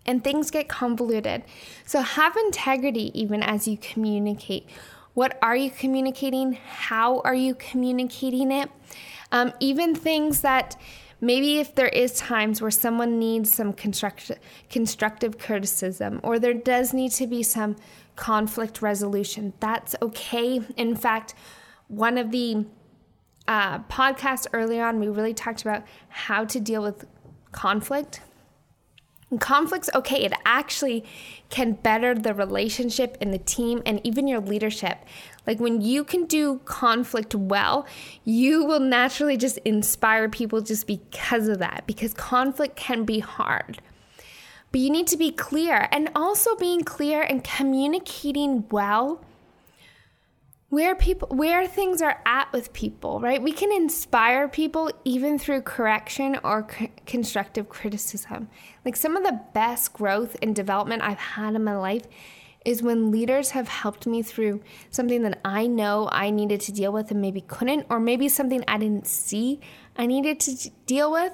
And 0.07 0.23
things 0.23 0.53
get 0.53 0.69
convoluted. 0.69 1.43
So, 1.85 2.01
have 2.01 2.37
integrity 2.37 3.11
even 3.21 3.43
as 3.43 3.67
you 3.67 3.77
communicate. 3.77 4.69
What 5.15 5.39
are 5.41 5.55
you 5.55 5.71
communicating? 5.71 6.55
How 6.55 7.21
are 7.21 7.35
you 7.35 7.55
communicating 7.55 8.51
it? 8.51 8.69
Um, 9.31 9.53
even 9.61 9.95
things 9.95 10.41
that 10.41 10.77
maybe 11.21 11.59
if 11.59 11.75
there 11.75 11.89
is 11.89 12.15
times 12.15 12.61
where 12.61 12.71
someone 12.71 13.19
needs 13.21 13.53
some 13.53 13.73
construct- 13.73 14.33
constructive 14.69 15.39
criticism 15.39 16.21
or 16.25 16.41
there 16.41 16.53
does 16.53 16.93
need 16.93 17.13
to 17.13 17.29
be 17.29 17.45
some 17.45 17.77
conflict 18.17 18.83
resolution, 18.83 19.53
that's 19.61 19.95
okay. 20.03 20.61
In 20.77 20.97
fact, 20.97 21.35
one 21.87 22.19
of 22.19 22.33
the 22.33 22.67
uh, 23.47 23.79
podcasts 23.81 24.49
early 24.53 24.81
on, 24.81 24.99
we 24.99 25.09
really 25.09 25.35
talked 25.35 25.63
about 25.63 25.85
how 26.09 26.45
to 26.45 26.59
deal 26.59 26.83
with 26.83 27.07
conflict 27.53 28.21
conflicts, 29.39 29.91
okay, 29.95 30.25
it 30.25 30.33
actually 30.45 31.05
can 31.51 31.73
better 31.73 32.15
the 32.15 32.35
relationship 32.35 33.17
in 33.21 33.31
the 33.31 33.39
team 33.39 33.83
and 33.87 34.01
even 34.05 34.27
your 34.27 34.41
leadership. 34.41 34.99
Like 35.47 35.61
when 35.61 35.81
you 35.81 36.05
can 36.05 36.25
do 36.25 36.61
conflict 36.65 37.35
well, 37.35 37.87
you 38.25 38.65
will 38.65 38.81
naturally 38.81 39.37
just 39.37 39.59
inspire 39.59 40.29
people 40.29 40.61
just 40.61 40.87
because 40.87 41.49
of 41.49 41.59
that, 41.59 41.85
because 41.87 42.15
conflict 42.15 42.77
can 42.77 43.05
be 43.05 43.21
hard. 43.21 43.81
But 44.73 44.81
you 44.81 44.91
need 44.91 45.07
to 45.09 45.17
be 45.17 45.31
clear 45.31 45.89
and 45.93 46.11
also 46.17 46.57
being 46.57 46.83
clear 46.83 47.23
and 47.23 47.45
communicating 47.45 48.65
well 48.71 49.21
where 50.75 50.95
people 50.97 51.29
where 51.29 51.67
things 51.67 52.03
are 52.03 52.21
at 52.27 52.53
with 52.53 52.73
people 52.73 53.21
right? 53.21 53.41
We 53.41 53.53
can 53.53 53.73
inspire 53.73 54.49
people 54.49 54.91
even 55.05 55.39
through 55.39 55.63
correction 55.63 56.39
or 56.43 56.67
c- 56.69 56.91
constructive 57.07 57.69
criticism. 57.69 58.49
Like 58.85 58.97
some 58.97 59.17
of 59.17 59.23
the 59.23 59.41
best 59.55 59.93
growth 59.93 60.37
and 60.43 60.55
development 60.55 61.03
i've 61.03 61.19
had 61.19 61.55
in 61.55 61.63
my 61.65 61.77
life 61.77 62.03
is 62.65 62.83
when 62.83 63.11
leaders 63.11 63.51
have 63.51 63.69
helped 63.69 64.07
me 64.07 64.23
through 64.23 64.63
something 64.91 65.23
that 65.23 65.39
i 65.45 65.67
know 65.67 66.09
i 66.11 66.31
needed 66.31 66.61
to 66.61 66.73
deal 66.73 66.93
with 66.93 67.11
and 67.11 67.21
maybe 67.21 67.43
couldn't 67.43 67.87
or 67.91 68.01
maybe 68.01 68.29
something 68.29 68.65
i 68.67 68.79
didn't 68.79 69.07
see 69.07 69.61
i 69.97 70.07
needed 70.07 70.41
to 70.41 70.71
deal 70.87 71.13
with 71.13 71.33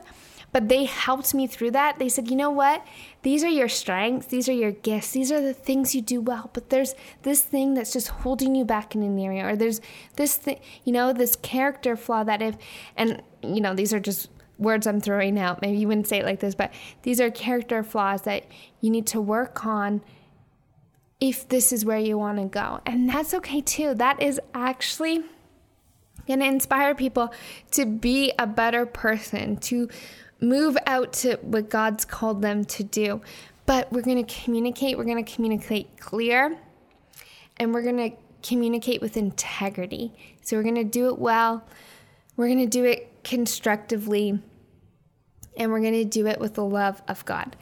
but 0.53 0.69
they 0.69 0.85
helped 0.85 1.35
me 1.35 1.47
through 1.47 1.71
that. 1.73 1.99
They 1.99 2.09
said, 2.09 2.29
you 2.29 2.37
know 2.37 2.51
what? 2.51 2.87
These 3.23 3.45
are 3.45 3.49
your 3.49 3.69
strengths, 3.69 4.27
these 4.27 4.49
are 4.49 4.53
your 4.53 4.73
gifts, 4.73 5.13
these 5.13 5.31
are 5.31 5.41
the 5.41 5.55
things 5.55 5.95
you 5.95 6.03
do 6.03 6.21
well, 6.21 6.51
but 6.53 6.71
there's 6.71 6.95
this 7.23 7.43
thing 7.43 7.75
that's 7.75 7.93
just 7.93 8.09
holding 8.09 8.55
you 8.55 8.65
back 8.65 8.95
in 8.95 9.03
an 9.03 9.19
area, 9.19 9.47
or 9.47 9.57
there's 9.57 9.81
this 10.17 10.37
thing, 10.37 10.61
you 10.85 10.93
know, 10.93 11.13
this 11.13 11.37
character 11.37 11.97
flaw 11.97 12.25
that 12.25 12.43
if, 12.43 12.57
and, 12.97 13.23
you 13.43 13.61
know, 13.61 13.75
these 13.75 13.93
are 13.93 14.01
just 14.01 14.29
words 14.59 14.87
I'm 14.87 15.01
throwing 15.01 15.39
out. 15.39 15.63
Maybe 15.63 15.79
you 15.79 15.89
wouldn't 15.89 16.07
say 16.07 16.19
it 16.19 16.25
like 16.25 16.41
this, 16.41 16.55
but 16.55 16.73
these 17.03 17.21
are 17.21 17.31
character 17.31 17.83
flaws 17.83 18.23
that 18.23 18.45
you 18.81 18.91
need 18.91 19.07
to 19.09 19.21
work 19.21 19.65
on 19.65 20.03
if 21.19 21.49
this 21.49 21.73
is 21.73 21.85
where 21.85 21.99
you 21.99 22.19
want 22.19 22.39
to 22.39 22.45
go. 22.45 22.81
And 22.87 23.09
that's 23.09 23.33
okay 23.35 23.61
too. 23.61 23.95
That 23.95 24.23
is 24.23 24.41
actually 24.55 25.23
going 26.27 26.41
to 26.41 26.47
inspire 26.47 26.95
people 26.95 27.33
to 27.73 27.87
be 27.87 28.33
a 28.39 28.47
better 28.47 28.87
person, 28.87 29.57
to 29.57 29.89
move 30.41 30.77
out 30.87 31.13
to 31.13 31.37
what 31.43 31.69
God's 31.71 32.05
called 32.05 32.43
them 32.43 32.65
to 32.67 32.83
do. 32.83 33.21
But 33.67 33.93
we're 33.93 34.03
going 34.03 34.25
to 34.25 34.35
communicate, 34.43 34.99
we're 34.99 35.05
going 35.05 35.25
to 35.25 35.33
communicate 35.35 35.99
clear, 35.99 36.57
and 37.59 37.73
we're 37.73 37.83
going 37.83 38.11
to 38.11 38.17
communicate 38.43 39.01
with 39.01 39.17
integrity. 39.17 40.13
So 40.43 40.57
we're 40.57 40.63
going 40.63 40.75
to 40.77 40.85
do 40.85 41.09
it 41.09 41.19
well, 41.19 41.65
we're 42.37 42.49
going 42.49 42.59
to 42.59 42.67
do 42.67 42.85
it 42.85 43.23
constructively, 43.23 44.41
and 45.57 45.71
we're 45.71 45.81
going 45.81 45.93
to 45.93 46.05
do 46.05 46.27
it 46.27 46.41
with 46.41 46.55
the 46.55 46.65
love 46.65 47.03
of 47.07 47.25
God. 47.25 47.57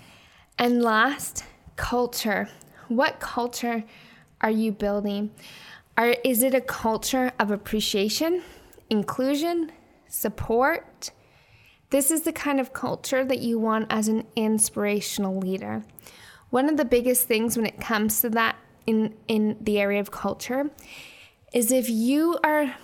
And 0.57 0.83
last, 0.83 1.45
culture. 1.77 2.49
What 2.89 3.21
culture 3.21 3.85
are 4.41 4.51
you 4.51 4.73
building? 4.73 5.31
Are, 5.97 6.15
is 6.25 6.43
it 6.43 6.55
a 6.55 6.61
culture 6.61 7.33
of 7.39 7.51
appreciation, 7.51 8.43
inclusion, 8.89 9.73
support? 10.09 11.11
This 11.91 12.11
is 12.11 12.23
the 12.23 12.33
kind 12.33 12.61
of 12.61 12.73
culture 12.73 13.25
that 13.25 13.39
you 13.39 13.59
want 13.59 13.87
as 13.91 14.09
an 14.09 14.27
inspirational 14.37 15.39
leader. 15.39 15.85
One 16.51 16.69
of 16.69 16.77
the 16.77 16.85
biggest 16.85 17.27
things 17.27 17.57
when 17.57 17.67
it 17.67 17.81
comes 17.81 18.21
to 18.21 18.31
that 18.31 18.57
in, 18.87 19.15
in 19.27 19.57
the 19.61 19.79
area 19.79 20.01
of 20.01 20.11
culture 20.11 20.71
is 21.53 21.73
if 21.73 21.89
you 21.89 22.39
are 22.45 22.75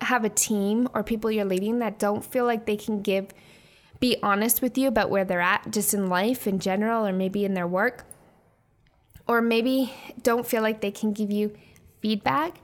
have 0.00 0.24
a 0.24 0.28
team 0.28 0.88
or 0.94 1.02
people 1.02 1.30
you're 1.30 1.44
leading 1.44 1.78
that 1.78 1.98
don't 1.98 2.24
feel 2.24 2.44
like 2.44 2.66
they 2.66 2.76
can 2.76 3.00
give 3.00 3.28
be 4.00 4.16
honest 4.22 4.60
with 4.60 4.76
you 4.76 4.88
about 4.88 5.08
where 5.08 5.24
they're 5.24 5.40
at 5.40 5.70
just 5.70 5.94
in 5.94 6.08
life 6.08 6.46
in 6.46 6.58
general 6.58 7.06
or 7.06 7.12
maybe 7.12 7.44
in 7.44 7.54
their 7.54 7.66
work 7.66 8.04
or 9.26 9.40
maybe 9.40 9.92
don't 10.22 10.46
feel 10.46 10.60
like 10.62 10.80
they 10.80 10.90
can 10.90 11.12
give 11.12 11.30
you 11.30 11.56
feedback 12.02 12.58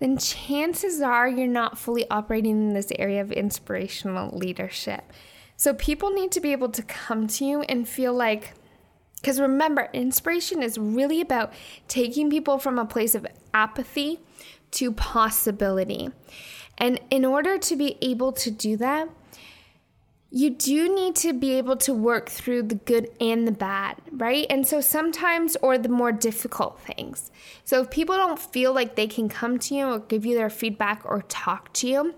then 0.00 0.18
chances 0.18 1.00
are 1.00 1.28
you're 1.28 1.46
not 1.46 1.78
fully 1.78 2.10
operating 2.10 2.68
in 2.68 2.74
this 2.74 2.90
area 2.98 3.20
of 3.20 3.30
inspirational 3.30 4.36
leadership. 4.36 5.04
So 5.56 5.74
people 5.74 6.10
need 6.10 6.32
to 6.32 6.40
be 6.40 6.52
able 6.52 6.70
to 6.70 6.82
come 6.82 7.26
to 7.28 7.44
you 7.44 7.60
and 7.62 7.86
feel 7.86 8.14
like, 8.14 8.54
because 9.16 9.38
remember, 9.38 9.90
inspiration 9.92 10.62
is 10.62 10.78
really 10.78 11.20
about 11.20 11.52
taking 11.86 12.30
people 12.30 12.58
from 12.58 12.78
a 12.78 12.86
place 12.86 13.14
of 13.14 13.26
apathy 13.52 14.20
to 14.72 14.90
possibility. 14.90 16.08
And 16.78 16.98
in 17.10 17.26
order 17.26 17.58
to 17.58 17.76
be 17.76 17.98
able 18.00 18.32
to 18.32 18.50
do 18.50 18.78
that, 18.78 19.10
you 20.32 20.50
do 20.50 20.94
need 20.94 21.16
to 21.16 21.32
be 21.32 21.54
able 21.54 21.76
to 21.76 21.92
work 21.92 22.28
through 22.28 22.62
the 22.62 22.76
good 22.76 23.10
and 23.20 23.48
the 23.48 23.52
bad, 23.52 23.96
right? 24.12 24.46
And 24.48 24.64
so 24.64 24.80
sometimes, 24.80 25.56
or 25.60 25.76
the 25.76 25.88
more 25.88 26.12
difficult 26.12 26.80
things. 26.80 27.32
So 27.64 27.80
if 27.82 27.90
people 27.90 28.16
don't 28.16 28.38
feel 28.38 28.72
like 28.72 28.94
they 28.94 29.08
can 29.08 29.28
come 29.28 29.58
to 29.58 29.74
you 29.74 29.86
or 29.86 29.98
give 29.98 30.24
you 30.24 30.36
their 30.36 30.50
feedback 30.50 31.02
or 31.04 31.22
talk 31.22 31.72
to 31.74 31.88
you, 31.88 32.14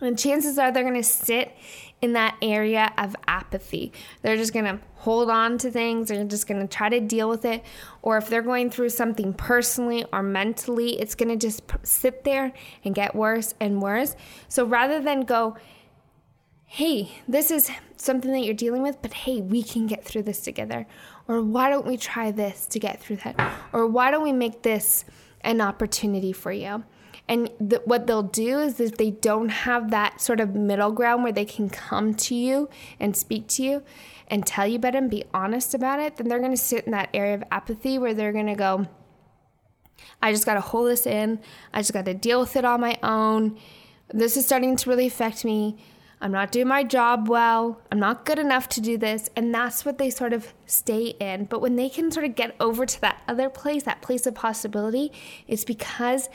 then 0.00 0.16
chances 0.16 0.58
are 0.58 0.70
they're 0.70 0.82
going 0.82 0.94
to 0.94 1.02
sit 1.02 1.54
in 2.02 2.12
that 2.14 2.36
area 2.42 2.92
of 2.98 3.14
apathy. 3.26 3.92
They're 4.22 4.36
just 4.36 4.52
going 4.52 4.64
to 4.64 4.80
hold 4.96 5.30
on 5.30 5.56
to 5.58 5.70
things, 5.70 6.08
they're 6.08 6.24
just 6.24 6.46
going 6.46 6.60
to 6.60 6.68
try 6.68 6.90
to 6.90 7.00
deal 7.00 7.28
with 7.28 7.46
it. 7.46 7.64
Or 8.02 8.18
if 8.18 8.28
they're 8.28 8.42
going 8.42 8.70
through 8.70 8.90
something 8.90 9.32
personally 9.32 10.04
or 10.12 10.22
mentally, 10.22 10.98
it's 11.00 11.14
going 11.14 11.30
to 11.30 11.36
just 11.36 11.62
sit 11.84 12.24
there 12.24 12.52
and 12.84 12.94
get 12.94 13.14
worse 13.14 13.54
and 13.60 13.80
worse. 13.80 14.14
So 14.48 14.64
rather 14.64 15.00
than 15.00 15.22
go, 15.22 15.56
hey, 16.72 17.10
this 17.26 17.50
is 17.50 17.68
something 17.96 18.30
that 18.30 18.44
you're 18.44 18.54
dealing 18.54 18.80
with, 18.80 19.02
but 19.02 19.12
hey, 19.12 19.40
we 19.40 19.60
can 19.60 19.88
get 19.88 20.04
through 20.04 20.22
this 20.22 20.38
together. 20.38 20.86
Or 21.26 21.42
why 21.42 21.68
don't 21.68 21.84
we 21.84 21.96
try 21.96 22.30
this 22.30 22.64
to 22.66 22.78
get 22.78 23.02
through 23.02 23.16
that? 23.16 23.54
Or 23.72 23.88
why 23.88 24.12
don't 24.12 24.22
we 24.22 24.32
make 24.32 24.62
this 24.62 25.04
an 25.40 25.60
opportunity 25.60 26.32
for 26.32 26.52
you? 26.52 26.84
And 27.26 27.50
th- 27.58 27.82
what 27.86 28.06
they'll 28.06 28.22
do 28.22 28.60
is 28.60 28.78
if 28.78 28.96
they 28.98 29.10
don't 29.10 29.48
have 29.48 29.90
that 29.90 30.20
sort 30.20 30.38
of 30.38 30.54
middle 30.54 30.92
ground 30.92 31.24
where 31.24 31.32
they 31.32 31.44
can 31.44 31.70
come 31.70 32.14
to 32.14 32.36
you 32.36 32.68
and 33.00 33.16
speak 33.16 33.48
to 33.48 33.64
you 33.64 33.82
and 34.28 34.46
tell 34.46 34.68
you 34.68 34.76
about 34.76 34.94
it 34.94 34.98
and 34.98 35.10
be 35.10 35.24
honest 35.34 35.74
about 35.74 35.98
it, 35.98 36.18
then 36.18 36.28
they're 36.28 36.38
going 36.38 36.52
to 36.52 36.56
sit 36.56 36.84
in 36.84 36.92
that 36.92 37.10
area 37.12 37.34
of 37.34 37.42
apathy 37.50 37.98
where 37.98 38.14
they're 38.14 38.32
going 38.32 38.46
to 38.46 38.54
go, 38.54 38.86
I 40.22 40.30
just 40.30 40.46
got 40.46 40.54
to 40.54 40.60
hold 40.60 40.88
this 40.88 41.04
in. 41.04 41.40
I 41.74 41.80
just 41.80 41.92
got 41.92 42.04
to 42.04 42.14
deal 42.14 42.38
with 42.38 42.54
it 42.54 42.64
on 42.64 42.80
my 42.80 42.96
own. 43.02 43.58
This 44.14 44.36
is 44.36 44.46
starting 44.46 44.76
to 44.76 44.88
really 44.88 45.08
affect 45.08 45.44
me. 45.44 45.76
I'm 46.20 46.32
not 46.32 46.52
doing 46.52 46.68
my 46.68 46.84
job 46.84 47.28
well. 47.28 47.80
I'm 47.90 47.98
not 47.98 48.26
good 48.26 48.38
enough 48.38 48.68
to 48.70 48.80
do 48.80 48.98
this. 48.98 49.30
And 49.36 49.54
that's 49.54 49.84
what 49.84 49.98
they 49.98 50.10
sort 50.10 50.32
of 50.32 50.52
stay 50.66 51.14
in. 51.18 51.46
But 51.46 51.60
when 51.60 51.76
they 51.76 51.88
can 51.88 52.10
sort 52.10 52.26
of 52.26 52.34
get 52.34 52.54
over 52.60 52.84
to 52.84 53.00
that 53.00 53.22
other 53.26 53.48
place, 53.48 53.84
that 53.84 54.02
place 54.02 54.26
of 54.26 54.34
possibility, 54.34 55.12
it's 55.48 55.64
because 55.64 56.28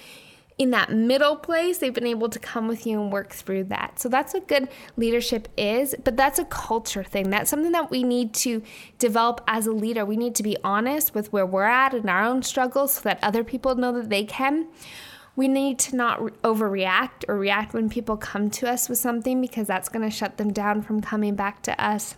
in 0.58 0.72
that 0.72 0.92
middle 0.92 1.36
place, 1.36 1.80
they've 1.80 1.94
been 1.94 2.08
able 2.08 2.30
to 2.30 2.40
come 2.40 2.68
with 2.68 2.88
you 2.88 3.02
and 3.02 3.12
work 3.12 3.34
through 3.34 3.66
that. 3.66 4.00
So 4.00 4.08
that's 4.08 4.34
what 4.34 4.48
good 4.48 4.70
leadership 4.96 5.50
is, 5.58 5.94
but 6.04 6.16
that's 6.16 6.40
a 6.40 6.46
culture 6.46 7.04
thing. 7.04 7.30
That's 7.30 7.50
something 7.50 7.74
that 7.74 7.92
we 7.92 8.04
need 8.04 8.34
to 8.36 8.64
develop 8.98 9.42
as 9.48 9.68
a 9.68 9.74
leader. 9.74 10.06
We 10.06 10.16
need 10.16 10.34
to 10.36 10.44
be 10.44 10.56
honest 10.64 11.14
with 11.14 11.34
where 11.34 11.46
we're 11.46 11.66
at 11.66 11.94
in 11.94 12.08
our 12.08 12.24
own 12.24 12.42
struggles 12.42 12.94
so 12.94 13.02
that 13.02 13.20
other 13.22 13.44
people 13.44 13.76
know 13.76 13.92
that 13.92 14.10
they 14.10 14.24
can 14.24 14.68
we 15.36 15.48
need 15.48 15.80
to 15.80 15.96
not 15.96 16.20
overreact 16.44 17.28
or 17.28 17.38
react 17.38 17.74
when 17.74 17.90
people 17.90 18.18
come 18.18 18.50
to 18.50 18.70
us 18.70 18.88
with 18.88 18.98
something 18.98 19.42
because 19.42 19.68
that's 19.68 19.90
going 19.90 20.04
to 20.08 20.16
shut 20.16 20.38
them 20.38 20.54
down 20.54 20.82
from 20.82 21.02
coming 21.02 21.36
back 21.36 21.62
to 21.64 21.84
us. 21.84 22.16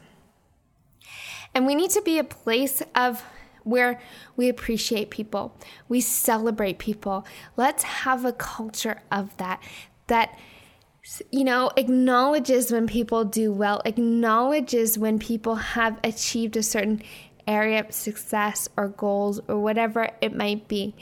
And 1.54 1.66
we 1.66 1.76
need 1.76 1.92
to 1.92 2.02
be 2.02 2.20
a 2.20 2.24
place 2.24 2.84
of 2.96 3.24
where 3.64 4.00
we 4.38 4.48
appreciate 4.48 5.10
people, 5.10 5.54
we 5.90 6.00
celebrate 6.00 6.80
people. 6.80 7.26
Let's 7.58 7.84
have 7.84 8.24
a 8.24 8.32
culture 8.32 9.02
of 9.12 9.36
that 9.38 9.62
that 10.08 10.38
you 11.32 11.44
know, 11.44 11.72
acknowledges 11.78 12.72
when 12.72 12.86
people 12.86 13.24
do 13.24 13.52
well, 13.52 13.82
acknowledges 13.86 14.98
when 14.98 15.20
people 15.20 15.56
have 15.56 15.98
achieved 16.04 16.58
a 16.58 16.64
certain 16.64 17.02
area 17.48 17.80
of 17.80 17.94
success 17.94 18.68
or 18.76 18.90
goals 18.90 19.40
or 19.48 19.58
whatever 19.58 20.10
it 20.22 20.36
might 20.36 20.68
be. 20.68 20.94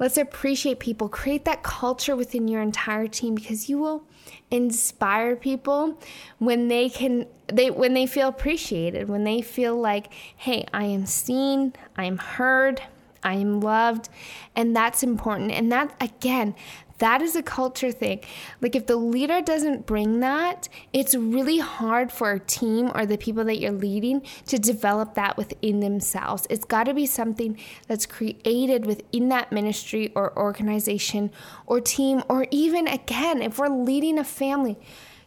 Let's 0.00 0.16
appreciate 0.16 0.80
people. 0.80 1.10
Create 1.10 1.44
that 1.44 1.62
culture 1.62 2.16
within 2.16 2.48
your 2.48 2.62
entire 2.62 3.06
team 3.06 3.34
because 3.34 3.68
you 3.68 3.78
will 3.78 4.02
inspire 4.50 5.36
people 5.36 5.98
when 6.38 6.68
they 6.68 6.88
can 6.88 7.26
they 7.46 7.70
when 7.70 7.92
they 7.94 8.06
feel 8.06 8.28
appreciated, 8.28 9.08
when 9.10 9.24
they 9.24 9.42
feel 9.42 9.78
like, 9.78 10.12
"Hey, 10.34 10.64
I 10.72 10.84
am 10.84 11.04
seen, 11.04 11.74
I 11.96 12.04
am 12.06 12.16
heard, 12.16 12.82
I 13.22 13.34
am 13.34 13.60
loved." 13.60 14.08
And 14.56 14.74
that's 14.74 15.02
important. 15.02 15.52
And 15.52 15.70
that 15.72 15.94
again, 16.00 16.54
that 16.98 17.22
is 17.22 17.34
a 17.34 17.42
culture 17.42 17.92
thing. 17.92 18.20
Like, 18.60 18.76
if 18.76 18.86
the 18.86 18.96
leader 18.96 19.40
doesn't 19.40 19.86
bring 19.86 20.20
that, 20.20 20.68
it's 20.92 21.14
really 21.14 21.58
hard 21.58 22.12
for 22.12 22.32
a 22.32 22.38
team 22.38 22.92
or 22.94 23.06
the 23.06 23.16
people 23.16 23.42
that 23.44 23.58
you're 23.58 23.72
leading 23.72 24.20
to 24.46 24.58
develop 24.58 25.14
that 25.14 25.38
within 25.38 25.80
themselves. 25.80 26.46
It's 26.50 26.66
got 26.66 26.84
to 26.84 26.94
be 26.94 27.06
something 27.06 27.58
that's 27.88 28.04
created 28.04 28.84
within 28.84 29.30
that 29.30 29.50
ministry 29.50 30.12
or 30.14 30.36
organization 30.38 31.30
or 31.66 31.80
team, 31.80 32.22
or 32.28 32.46
even 32.50 32.86
again, 32.86 33.40
if 33.40 33.58
we're 33.58 33.68
leading 33.68 34.18
a 34.18 34.24
family. 34.24 34.78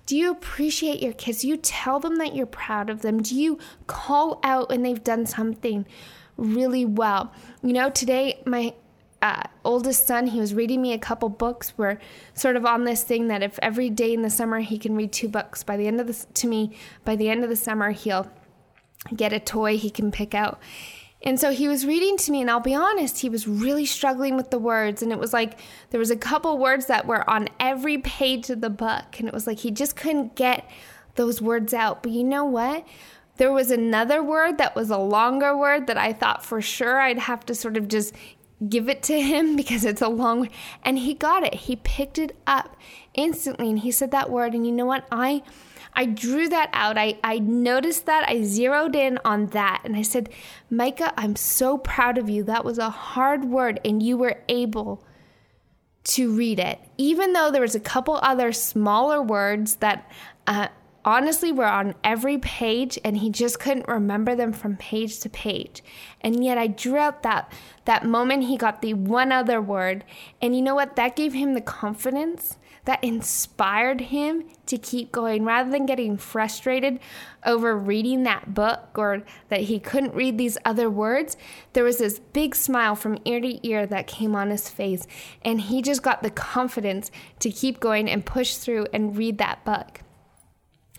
Do 0.05 0.15
you 0.15 0.29
appreciate 0.29 1.01
your 1.01 1.13
kids? 1.13 1.41
Do 1.41 1.47
you 1.47 1.57
tell 1.57 1.99
them 1.99 2.17
that 2.17 2.35
you're 2.35 2.45
proud 2.45 2.91
of 2.91 3.01
them? 3.01 3.23
Do 3.23 3.35
you 3.35 3.57
call 3.87 4.39
out 4.43 4.69
when 4.69 4.83
they've 4.83 5.03
done 5.03 5.25
something 5.25 5.87
really 6.37 6.85
well? 6.85 7.31
You 7.61 7.73
know, 7.73 7.89
today 7.89 8.41
my 8.45 8.73
uh, 9.21 9.43
oldest 9.63 10.05
son, 10.05 10.27
he 10.27 10.39
was 10.39 10.53
reading 10.53 10.81
me 10.81 10.91
a 10.91 10.99
couple 10.99 11.29
books. 11.29 11.73
We're 11.77 11.97
sort 12.33 12.57
of 12.57 12.65
on 12.65 12.83
this 12.83 13.03
thing 13.03 13.29
that 13.29 13.41
if 13.41 13.57
every 13.61 13.89
day 13.89 14.13
in 14.13 14.21
the 14.21 14.29
summer 14.29 14.59
he 14.59 14.77
can 14.77 14.95
read 14.95 15.13
two 15.13 15.29
books, 15.29 15.63
by 15.63 15.77
the 15.77 15.87
end 15.87 16.01
of 16.01 16.07
the 16.07 16.25
to 16.33 16.47
me, 16.47 16.75
by 17.05 17.15
the 17.15 17.29
end 17.29 17.43
of 17.43 17.49
the 17.49 17.55
summer 17.55 17.91
he'll 17.91 18.29
get 19.15 19.31
a 19.31 19.39
toy 19.39 19.77
he 19.77 19.89
can 19.89 20.11
pick 20.11 20.33
out. 20.35 20.59
And 21.25 21.39
so 21.39 21.51
he 21.51 21.69
was 21.69 21.85
reading 21.85 22.17
to 22.17 22.31
me, 22.31 22.41
and 22.41 22.51
I'll 22.51 22.59
be 22.59 22.75
honest, 22.75 23.21
he 23.21 23.29
was 23.29 23.47
really 23.47 23.85
struggling 23.85 24.35
with 24.35 24.51
the 24.51 24.59
words. 24.59 25.01
And 25.01 25.11
it 25.11 25.19
was 25.19 25.31
like 25.31 25.57
there 25.89 25.99
was 25.99 26.11
a 26.11 26.17
couple 26.17 26.57
words 26.57 26.87
that 26.87 27.07
were 27.07 27.27
on 27.29 27.47
every 27.61 27.97
page 27.99 28.49
of 28.49 28.59
the 28.59 28.69
book, 28.69 29.19
and 29.19 29.27
it 29.27 29.33
was 29.33 29.47
like 29.47 29.59
he 29.59 29.71
just 29.71 29.95
couldn't 29.95 30.35
get 30.35 30.69
those 31.15 31.41
words 31.41 31.73
out. 31.73 32.03
But 32.03 32.11
you 32.11 32.25
know 32.25 32.43
what? 32.43 32.85
There 33.37 33.51
was 33.51 33.71
another 33.71 34.23
word 34.23 34.57
that 34.59 34.75
was 34.75 34.89
a 34.89 34.97
longer 34.97 35.57
word 35.57 35.87
that 35.87 35.97
I 35.97 36.13
thought 36.13 36.45
for 36.45 36.61
sure 36.61 37.01
I'd 37.01 37.19
have 37.19 37.45
to 37.47 37.55
sort 37.55 37.77
of 37.77 37.87
just 37.87 38.13
give 38.69 38.87
it 38.89 39.03
to 39.03 39.19
him 39.19 39.55
because 39.61 39.85
it's 39.85 40.01
a 40.01 40.07
long 40.07 40.49
and 40.83 40.99
he 40.99 41.13
got 41.13 41.43
it. 41.43 41.53
He 41.53 41.75
picked 41.77 42.17
it 42.17 42.37
up 42.45 42.77
instantly 43.13 43.69
and 43.69 43.79
he 43.79 43.91
said 43.91 44.11
that 44.11 44.29
word. 44.29 44.53
And 44.53 44.65
you 44.65 44.71
know 44.71 44.85
what? 44.85 45.05
I 45.11 45.43
i 45.95 46.05
drew 46.05 46.49
that 46.49 46.69
out. 46.73 46.97
I 46.97 47.17
i 47.23 47.39
noticed 47.39 48.05
that. 48.05 48.27
I 48.27 48.43
zeroed 48.43 48.95
in 48.95 49.19
on 49.25 49.47
that. 49.47 49.81
And 49.83 49.95
i 49.95 50.01
said 50.01 50.29
micah 50.69 51.13
i'm 51.17 51.35
so 51.35 51.77
proud 51.77 52.17
of 52.17 52.29
you. 52.29 52.43
That 52.43 52.65
was 52.65 52.77
a 52.77 52.89
hard 52.89 53.45
word 53.45 53.79
and 53.83 54.01
you 54.01 54.17
were 54.17 54.41
able 54.47 55.03
to 56.03 56.31
read 56.35 56.59
it. 56.59 56.79
Even 56.97 57.33
though 57.33 57.49
there 57.49 57.61
was 57.61 57.75
a 57.75 57.79
couple 57.79 58.19
other 58.21 58.51
smaller 58.51 59.21
words 59.21 59.75
that 59.77 60.09
uh, 60.47 60.67
honestly 61.05 61.51
were 61.51 61.65
on 61.65 61.95
every 62.03 62.37
page 62.37 62.99
and 63.03 63.17
he 63.17 63.29
just 63.29 63.59
couldn't 63.59 63.87
remember 63.87 64.35
them 64.35 64.53
from 64.53 64.77
page 64.77 65.19
to 65.19 65.29
page. 65.29 65.83
And 66.21 66.43
yet 66.43 66.57
I 66.57 66.67
drew 66.67 66.97
out 66.97 67.23
that 67.23 67.51
that 67.85 68.05
moment 68.05 68.45
he 68.45 68.57
got 68.57 68.81
the 68.81 68.93
one 68.93 69.31
other 69.31 69.61
word 69.61 70.03
and 70.41 70.55
you 70.55 70.61
know 70.61 70.75
what 70.75 70.95
that 70.95 71.15
gave 71.15 71.33
him 71.33 71.53
the 71.53 71.61
confidence 71.61 72.57
that 72.85 73.03
inspired 73.03 74.01
him 74.01 74.43
to 74.65 74.77
keep 74.77 75.11
going 75.11 75.45
rather 75.45 75.71
than 75.71 75.85
getting 75.85 76.17
frustrated 76.17 76.99
over 77.45 77.77
reading 77.77 78.23
that 78.23 78.53
book 78.53 78.89
or 78.97 79.23
that 79.49 79.61
he 79.61 79.79
couldn't 79.79 80.13
read 80.13 80.37
these 80.37 80.57
other 80.65 80.89
words. 80.89 81.37
There 81.73 81.83
was 81.83 81.97
this 81.97 82.19
big 82.19 82.55
smile 82.55 82.95
from 82.95 83.19
ear 83.25 83.39
to 83.39 83.67
ear 83.67 83.85
that 83.85 84.07
came 84.07 84.35
on 84.35 84.49
his 84.49 84.69
face, 84.69 85.07
and 85.43 85.61
he 85.61 85.81
just 85.81 86.03
got 86.03 86.23
the 86.23 86.29
confidence 86.29 87.09
to 87.39 87.49
keep 87.49 87.79
going 87.79 88.09
and 88.09 88.25
push 88.25 88.55
through 88.55 88.87
and 88.93 89.17
read 89.17 89.37
that 89.37 89.63
book 89.63 90.02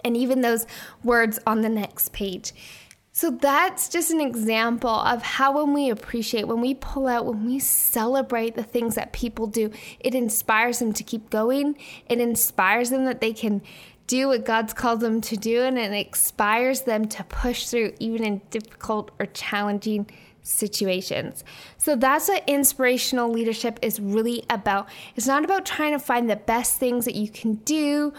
and 0.04 0.16
even 0.16 0.42
those 0.42 0.66
words 1.02 1.38
on 1.46 1.62
the 1.62 1.68
next 1.68 2.12
page. 2.12 2.52
So 3.16 3.30
that's 3.30 3.88
just 3.88 4.10
an 4.10 4.20
example 4.20 4.90
of 4.90 5.22
how, 5.22 5.56
when 5.56 5.72
we 5.72 5.88
appreciate, 5.88 6.48
when 6.48 6.60
we 6.60 6.74
pull 6.74 7.06
out, 7.06 7.26
when 7.26 7.46
we 7.46 7.60
celebrate 7.60 8.56
the 8.56 8.64
things 8.64 8.96
that 8.96 9.12
people 9.12 9.46
do, 9.46 9.70
it 10.00 10.16
inspires 10.16 10.80
them 10.80 10.92
to 10.94 11.04
keep 11.04 11.30
going. 11.30 11.76
It 12.06 12.20
inspires 12.20 12.90
them 12.90 13.04
that 13.04 13.20
they 13.20 13.32
can 13.32 13.62
do 14.08 14.28
what 14.28 14.44
God's 14.44 14.72
called 14.72 14.98
them 14.98 15.20
to 15.20 15.36
do, 15.36 15.62
and 15.62 15.78
it 15.78 15.92
inspires 15.92 16.82
them 16.82 17.06
to 17.06 17.22
push 17.24 17.68
through 17.68 17.94
even 18.00 18.24
in 18.24 18.42
difficult 18.50 19.12
or 19.20 19.26
challenging 19.26 20.10
situations. 20.42 21.42
So 21.78 21.96
that's 21.96 22.28
what 22.28 22.42
inspirational 22.46 23.30
leadership 23.30 23.78
is 23.80 23.98
really 23.98 24.44
about. 24.50 24.88
It's 25.16 25.26
not 25.26 25.44
about 25.44 25.64
trying 25.64 25.92
to 25.92 25.98
find 25.98 26.28
the 26.28 26.36
best 26.36 26.78
things 26.78 27.06
that 27.06 27.14
you 27.14 27.28
can 27.28 27.54
do 27.64 28.12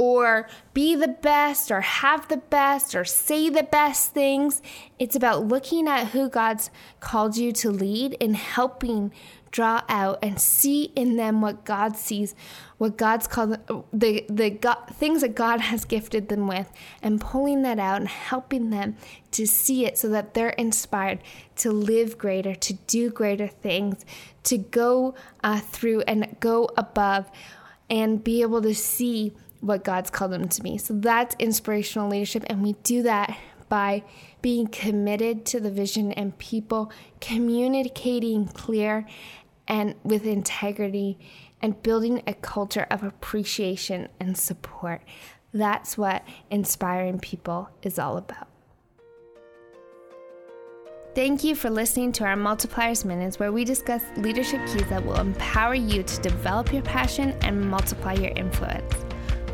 or 0.00 0.48
be 0.72 0.96
the 0.96 1.08
best 1.08 1.70
or 1.70 1.82
have 1.82 2.26
the 2.28 2.38
best 2.38 2.94
or 2.94 3.04
say 3.04 3.50
the 3.50 3.62
best 3.62 4.12
things. 4.12 4.62
It's 4.98 5.14
about 5.14 5.44
looking 5.46 5.86
at 5.86 6.06
who 6.06 6.30
God's 6.30 6.70
called 7.00 7.36
you 7.36 7.52
to 7.52 7.70
lead 7.70 8.16
and 8.18 8.34
helping 8.34 9.12
draw 9.50 9.82
out 9.90 10.18
and 10.22 10.40
see 10.40 10.84
in 10.96 11.16
them 11.16 11.42
what 11.42 11.66
God 11.66 11.98
sees, 11.98 12.34
what 12.78 12.96
God's 12.96 13.26
called 13.26 13.58
the 13.92 14.24
the 14.30 14.48
God, 14.48 14.78
things 14.90 15.20
that 15.20 15.34
God 15.34 15.60
has 15.60 15.84
gifted 15.84 16.30
them 16.30 16.46
with, 16.46 16.72
and 17.02 17.20
pulling 17.20 17.60
that 17.60 17.78
out 17.78 18.00
and 18.00 18.08
helping 18.08 18.70
them 18.70 18.96
to 19.32 19.46
see 19.46 19.84
it 19.84 19.98
so 19.98 20.08
that 20.08 20.32
they're 20.32 20.50
inspired 20.50 21.18
to 21.56 21.70
live 21.70 22.16
greater, 22.16 22.54
to 22.54 22.72
do 22.86 23.10
greater 23.10 23.48
things, 23.48 24.06
to 24.44 24.56
go 24.56 25.14
uh, 25.44 25.60
through 25.60 26.00
and 26.06 26.36
go 26.40 26.70
above, 26.78 27.30
and 27.90 28.24
be 28.24 28.40
able 28.40 28.62
to 28.62 28.74
see 28.74 29.34
what 29.60 29.84
God's 29.84 30.10
called 30.10 30.32
them 30.32 30.48
to 30.48 30.62
be. 30.62 30.78
So 30.78 30.94
that's 30.94 31.36
inspirational 31.38 32.08
leadership, 32.08 32.44
and 32.48 32.62
we 32.62 32.74
do 32.82 33.02
that 33.02 33.36
by 33.68 34.02
being 34.42 34.66
committed 34.66 35.46
to 35.46 35.60
the 35.60 35.70
vision 35.70 36.12
and 36.12 36.36
people 36.38 36.90
communicating 37.20 38.46
clear 38.48 39.06
and 39.68 39.94
with 40.02 40.26
integrity 40.26 41.18
and 41.62 41.80
building 41.82 42.22
a 42.26 42.34
culture 42.34 42.86
of 42.90 43.02
appreciation 43.04 44.08
and 44.18 44.36
support. 44.36 45.02
That's 45.52 45.96
what 45.96 46.24
inspiring 46.50 47.20
people 47.20 47.68
is 47.82 47.98
all 47.98 48.16
about. 48.16 48.48
Thank 51.14 51.42
you 51.42 51.56
for 51.56 51.70
listening 51.70 52.12
to 52.12 52.24
our 52.24 52.36
Multipliers 52.36 53.04
Minutes, 53.04 53.40
where 53.40 53.50
we 53.52 53.64
discuss 53.64 54.02
leadership 54.16 54.64
keys 54.68 54.88
that 54.88 55.04
will 55.04 55.18
empower 55.18 55.74
you 55.74 56.04
to 56.04 56.20
develop 56.20 56.72
your 56.72 56.82
passion 56.82 57.36
and 57.42 57.68
multiply 57.68 58.14
your 58.14 58.30
influence. 58.36 59.09